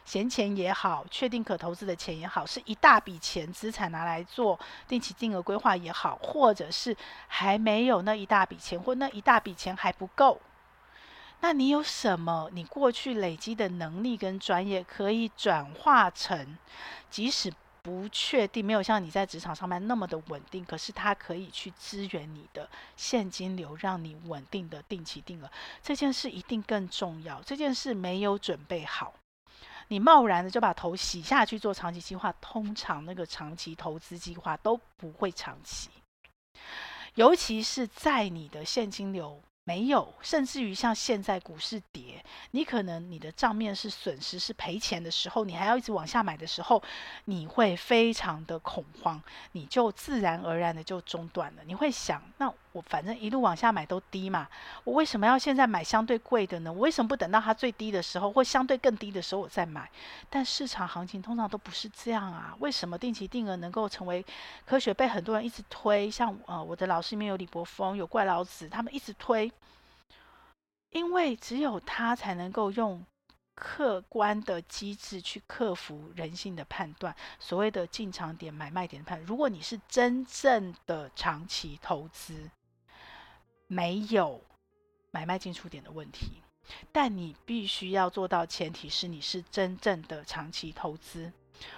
[0.09, 10.41] 闲钱也好，确定可投资的钱也好，是一大笔钱资产拿来做定期定额规划也好，或者是还没有那一大笔钱，或那一大笔钱还不够，
[11.41, 12.49] 那你有什么？
[12.55, 16.57] 你过去累积的能力跟专业可以转化成，
[17.11, 22.67] 即使不确定，没有像你在职场上班那么的稳定，可是它可以去支援你的
[22.97, 25.51] 现金流，让你稳定的定期定额。
[25.83, 27.43] 这件事一定更重要。
[27.43, 29.13] 这件事没有准备好。
[29.89, 35.91] 你贸然的就把头洗下去做长期计划，通常那个长期投资计划都不会长期，
[37.15, 46.83] 尤其是在你的现金流没有，甚至于像现在股市跌，你可能你的账面是损失是赔钱的时候，你还要一直往下买的时候，
[47.27, 49.23] 你会非常的恐慌，
[49.53, 51.63] 你就自然而然的就中断了。
[51.67, 52.51] 你会想，那
[52.83, 54.49] 反正一路往下买都低嘛，
[54.85, 56.73] 我为什么要现在买相对贵的呢？
[56.73, 59.91] 我为什么不等到它最低的时候或相对更低的时候我再买？
[60.31, 62.55] 但市场行情通常都不是这样啊。
[62.61, 64.25] 为什么定期定额能够成为
[64.67, 66.11] 科学被很多人一直推？
[66.11, 69.51] 像呃我的老师里面有李柏锋，有怪老子，他们一直推。
[70.91, 73.05] 因为只有他才能够用
[73.55, 79.21] 客观的机制去克服人性的判断，所谓的进场点、买卖点的判。
[79.25, 82.49] 如果你是真正的长期投资，
[83.69, 84.43] 没有
[85.13, 86.43] 买卖进出点的问题，
[86.91, 91.31] 但你必须要做到，前提是你是真正的长期投资，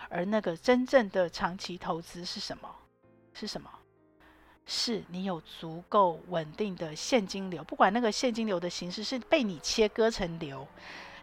[0.09, 2.75] 而那个真正的长期投资是什么？
[3.35, 3.71] 是什么？
[4.67, 10.67] 是你有足够稳定的现金流，不管那个现金流的形式是被你切割成流，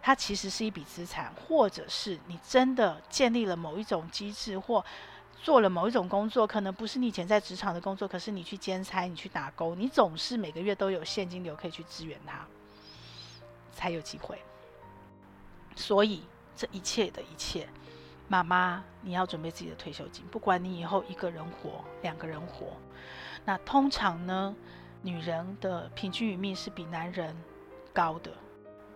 [0.01, 4.83] 它其实是一笔资产，或者是你真的建立了某一种机制，或
[5.41, 12.45] 做了某一种工作，可能不是你以前在职场的工作，可是你去兼差，你去打工，你总是每个月都有现金流可以去支援他，
[13.71, 14.37] 才有机会。
[15.75, 16.23] 所以
[16.55, 17.69] 这一切的一切，
[18.27, 22.73] 妈妈，你要准备自己的退休金，不管你以后一个人活，两个人活。
[23.45, 24.53] 那通常呢，
[25.01, 27.33] 女人的平均余命是比男人
[27.93, 28.31] 高的，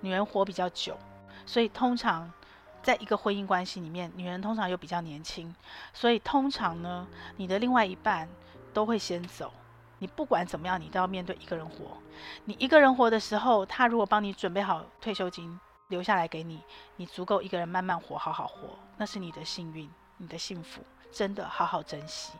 [0.01, 0.97] 女人活比较久，
[1.45, 2.29] 所以通常
[2.81, 5.53] 在一个婚姻关系里面，女人通常又比较年轻，
[5.93, 8.27] 所以通常呢，你的另外一半
[8.73, 9.53] 都会先走。
[9.99, 11.97] 你不管怎么样，你都要面对一个人活。
[12.45, 16.59] 你一个人活的时候，他如果帮你准备好退休金留下来给你，
[16.95, 22.33] 你足够一个人慢慢活，好好活，那是你的幸运，你的幸福，真的好好珍惜。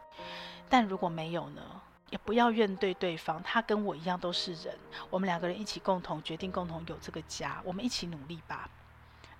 [0.67, 1.61] 但如果没有呢？
[2.09, 4.77] 也不要怨对对方，他跟我一样都是人，
[5.09, 8.69] 我们两个人一起共同决定，共同有这个家，我们一起努力吧，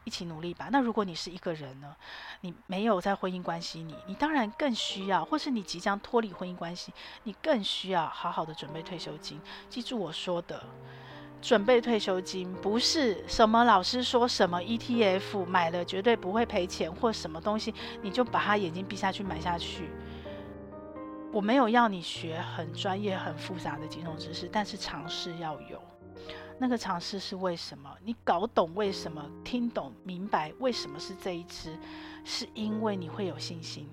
[0.04, 0.70] 一起努力吧。
[0.72, 1.96] 那如果你是一个人呢？
[2.42, 6.92] 你没有在婚姻关系里，你当然更需要，或是你即将脱离婚姻关系，
[7.24, 9.40] 你更需要好好的准备退休金。
[9.70, 10.64] 记住我说的，
[11.42, 19.90] 准备退休金不是什么老师说什么 ETF 买了绝对不会赔钱，或什么东西你就把他眼睛闭下去买下去。
[21.32, 25.82] 我没有要你学很专业、很复杂的金融知识，但是尝试要有。
[26.62, 27.92] 那个尝试是为什么？
[28.04, 31.76] 你搞懂为什么，听懂、明白为什么是这一支，
[32.24, 33.90] 是因为你会有信心。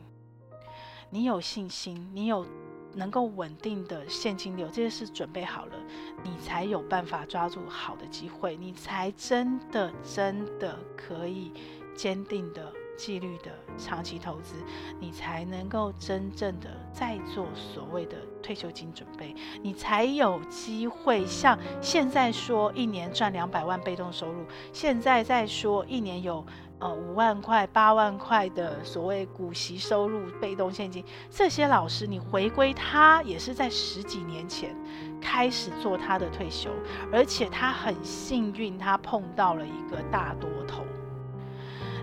[1.08, 2.46] 你有信心，你有
[2.92, 5.76] 能够稳定的现金流，这些事准备好了，
[6.22, 11.54] 你才有办法抓住好的机会，你才真的、真的可以
[11.96, 12.70] 坚定的。
[12.98, 14.56] 纪律的长期投资，
[14.98, 26.44] 你才能够真正的在做所谓的退休金准备，你才有机会像现在说一年赚两百万被动收入，现在在说一年有
[26.80, 31.04] 呃五万块、八万块的所谓股息收入、被动现金。
[31.30, 34.74] 这些老师，你回归他也是在十几年前
[35.20, 36.68] 开始做他的退休，
[37.12, 40.82] 而且他很幸运，他碰到了一个大多头。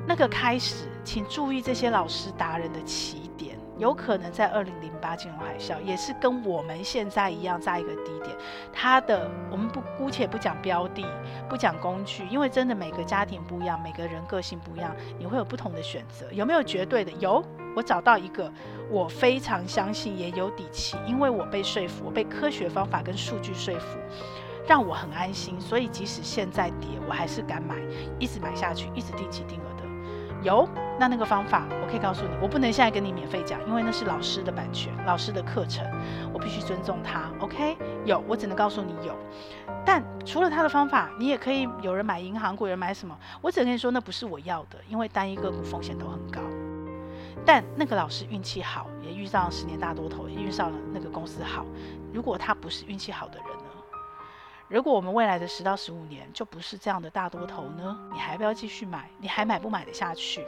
[0.08, 8.36] 那个开始，请注意这些老师达人的起点，有可能在二零零八金融海啸，也是跟我们现在一样在一个低点。
[8.72, 11.04] 他的我们不姑且不讲标的，
[11.50, 16.32] 不讲工具，因为真的每个家庭不一样，每个人个性不一样，你会有不同的选择。
[16.32, 17.12] 有没有绝对的？
[17.14, 17.44] 有，
[17.76, 18.52] 我找到一个，
[18.92, 23.98] 我非常相信，也有底气，因为我被说服，我被科学方法跟数据说服，
[24.68, 25.60] 让我很安心。
[25.60, 27.76] 所以即使现在跌，我还是敢买，
[28.20, 29.75] 一直买下去，一直定期定额。
[30.46, 35.84] 有，那那个方法我可以告诉你，我不能现在跟你免费讲，因为那是老师的版权，老师的课程，
[36.32, 37.32] 我必须尊重他。
[37.40, 39.18] OK，有，我只能告诉你有。
[39.84, 46.40] 但除了他的方法，你也可以有人买银行股，有人买什么，我只能跟你说那不是我要的，因为单一个股风险都很高。
[47.44, 51.66] 但那个老师运气好，也遇上十年大多头，也遇上了那个公司好。
[52.14, 53.48] 如果他不是运气好的人？
[54.68, 57.98] 如果我们未来的十到十五年就不是这样的大多头呢？
[58.12, 59.08] 你还不要继续买？
[59.20, 60.46] 你还买不买得下去？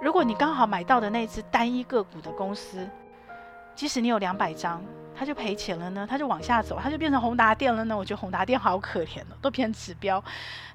[0.00, 2.88] 如果你刚好买到的那只单一个股的公司，
[3.74, 4.82] 即使你有两百张，
[5.14, 6.06] 它就赔钱了呢？
[6.08, 7.96] 它就往下走，它就变成宏达电了呢？
[7.96, 10.22] 我觉得宏达电好可怜哦，都偏指标。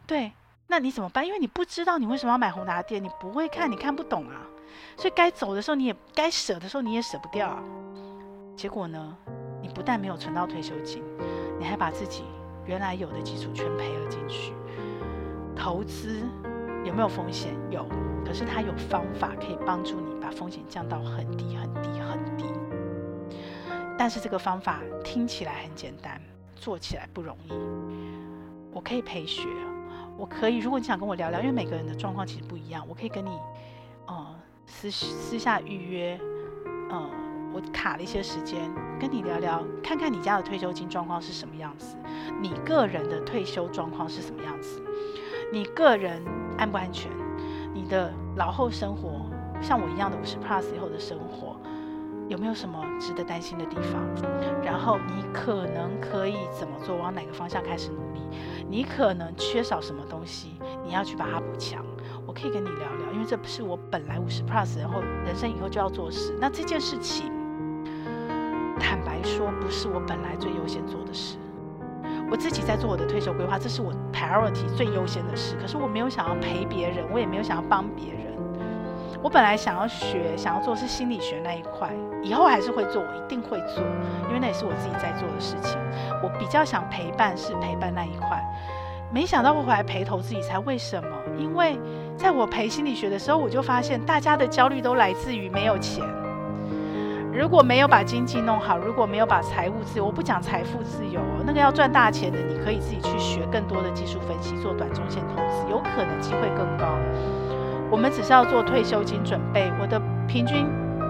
[0.06, 0.32] 对，
[0.68, 1.26] 那你怎么办？
[1.26, 4.46] 因为你不知道你为什么要买宏达电，你不会看，你看不懂啊。
[4.96, 7.64] 所以该走的时候你也该舍的时候你也舍不掉啊。
[8.56, 9.18] 结果呢？
[9.62, 11.04] 你不但没有存到退休金，
[11.60, 12.24] 你还把自己。
[12.70, 14.54] 原来有的基础全赔了进去，
[15.56, 16.22] 投资
[16.86, 17.56] 有没有风险？
[17.72, 17.84] 有，
[18.24, 22.46] 可是它有方法可以帮助你把风险降到很低很低很低。
[23.98, 26.22] 但是这个方法听起来很简单，
[26.56, 27.54] 做起来不容易。
[28.72, 29.50] 我可以陪学，
[30.16, 33.32] 我可以，如果你想跟我聊聊，因为每个人的状况其实不一样，我可以跟你，
[34.06, 34.28] 呃，
[34.68, 36.20] 私私下预约，
[36.92, 37.10] 呃，
[37.54, 41.96] 我卡了一些时间跟你聊聊，看看你家的退休金状况是什么样子，
[42.42, 44.82] 你个人的退休状况是什么样子，
[45.52, 46.22] 你个人
[46.58, 47.12] 安不安全，
[47.74, 49.26] 你的老后生活，
[49.62, 51.56] 像我一样的五十 plus 以后的生活。
[52.28, 54.06] 有没有什么值得担心的地方？
[54.64, 56.96] 然后你可能可以怎么做？
[56.96, 58.22] 往哪个方向开始努力？
[58.70, 60.52] 你可能缺少什么东西？
[60.86, 61.84] 你要去把它补强。
[62.28, 66.38] 我可以跟你聊聊，因为这不是我本来五十 plus 然后人生以后就要做事。
[66.40, 67.32] 那这件事情，
[68.80, 71.38] 坦白说，不是我本来最优先做的事。
[72.32, 75.56] 我自己在做我的退休规划，这是我 priority 最优先的事。
[75.60, 78.20] 可是我没有想要陪别人，我也没有想要帮别人。
[79.22, 81.92] 我本来想要学、想要做是心理学那一块，
[82.24, 83.84] 以后还是会做，我一定会做，
[84.28, 85.78] 因为那也是我自己在做的事情。
[86.24, 88.42] 我比较想陪伴是陪伴那一块，
[89.12, 91.10] 没想到我回来陪投资理财，为什么？
[91.38, 91.78] 因为
[92.16, 96.02] 在我陪心理学的时候，我就发现大家的焦虑都来自于没有钱。
[97.32, 106.88] 如果没有把经济弄好，如果没有把财务自由，我不讲财富自由，那个要赚大钱的，你可以自己去学更多的技术分析，做短中线投资，有可能机会更高。
[107.92, 110.68] 我们只是要做退休金准备，我的平均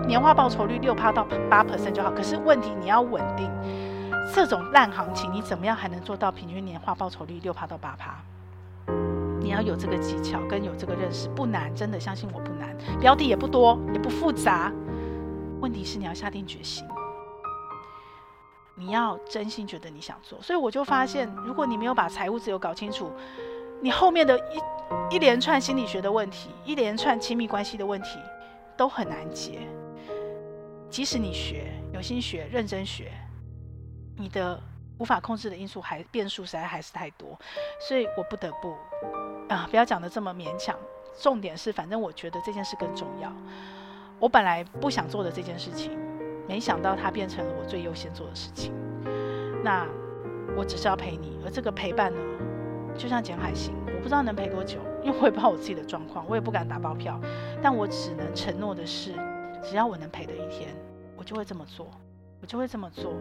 [0.07, 2.11] 年化报酬率六趴到八 percent 就好。
[2.11, 3.49] 可是问题你要稳定，
[4.33, 8.15] 这种烂行情你怎么样还能做到平均年化报酬率六趴到八趴？
[9.39, 14.69] 你要有这个技巧跟有这个认识，不难，真的相信我不难，标的也不多，也不复杂。
[15.59, 16.87] 问题是你要下定决心，
[18.75, 20.41] 你要真心觉得你想做。
[20.41, 23.11] 所以我就发现，如果你没有把财务自由搞清楚，
[23.81, 28.19] 你后面的一一连串心理学的问题，一连串亲密关系的问题，
[28.77, 29.67] 都很难解。
[30.89, 33.11] 即使你学，有心学，认真学，
[34.17, 34.59] 你的
[34.97, 37.37] 无法控制的因素还变数实在还是太多，
[37.79, 38.75] 所以我不得不
[39.49, 40.75] 啊，不要讲得这么勉强。
[41.19, 43.29] 重点是，反正我觉得这件事更重要。
[44.19, 45.97] 我本来不想做的这件事情，
[46.47, 48.73] 没想到它变成了我最优先做的事情。
[49.63, 49.87] 那
[50.57, 52.19] 我只是要陪你，而这个陪伴呢？
[52.97, 57.17] 就像简海星，我不知道能陪多久，因为我也不知道我自己的状况，我也不敢打包票。
[57.61, 59.13] 但我只能承诺的是，
[59.63, 60.75] 只要我能陪的一天，
[61.15, 61.87] 我就会这么做，
[62.41, 63.13] 我就会这么做。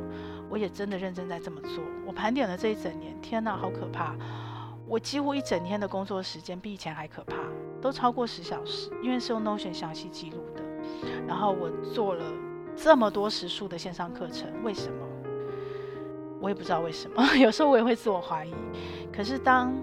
[0.50, 1.84] 我也真的认真在这么做。
[2.06, 4.16] 我盘点了这一整年，天哪，好可怕！
[4.86, 7.36] 我几乎一整天的工作时间比以前还可怕，
[7.80, 10.38] 都超过十小时，因为是用 Notion 详细记录。
[11.26, 12.24] 然后我做了
[12.76, 15.06] 这么多时数的线上课程，为什么？
[16.40, 18.54] 我也不知道为什么， 有时候我也会自我怀疑。
[19.12, 19.74] 可是当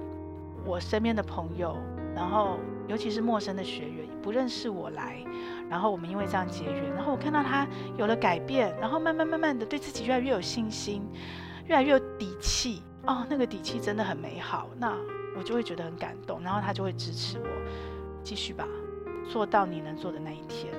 [0.66, 1.76] 我身边的朋友，
[2.16, 5.22] 然后尤其是陌生的学员，不认识我来，
[5.70, 11.02] 然后我们因为这样结缘，然后我看到他有了改变，然后慢慢慢慢的对自己越来越有信心，
[11.68, 14.96] 越来越有底气哦，那个底气真的很美好，那
[15.38, 17.50] 我就会觉得很感动，然后他就会支持我
[18.24, 18.66] 继续吧，
[19.30, 20.74] 做到你能做的那一天。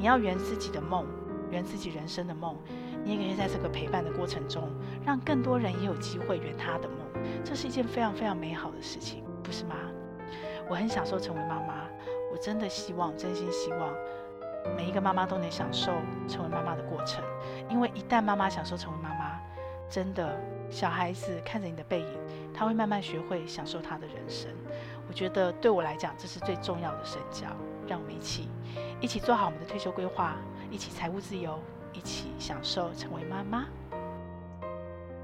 [0.00, 1.04] 你要圆自己的梦，
[1.50, 2.56] 圆自己人生的梦。
[3.04, 4.66] 你也可以在这个陪伴的过程中，
[5.04, 9.74] 让更多人也有机会圆他的梦，这是一件非常非常美好的事情，不是吗？
[10.70, 11.84] 我很享受成为妈妈，
[12.32, 13.92] 我真的希望，真心希望
[14.74, 15.92] 每一个妈妈都能享受
[16.26, 17.22] 成为妈妈的过程，
[17.68, 19.38] 因为一旦妈妈享受成为妈妈，
[19.90, 20.34] 真的
[20.70, 22.18] 小孩子看着你的背影，
[22.54, 24.50] 他会慢慢学会享受他的人生。
[25.06, 27.48] 我觉得对我来讲，这是最重要的身教。
[27.90, 28.48] 让我们一起，
[29.00, 30.36] 一起做好我们的退休规划，
[30.70, 31.58] 一起财务自由。
[31.92, 33.66] 一起享受成为妈妈。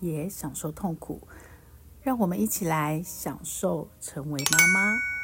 [0.00, 1.20] 也享受痛苦。
[2.02, 5.15] 让我们一起来享受成为妈妈。